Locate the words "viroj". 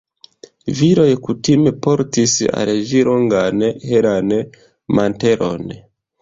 0.77-1.09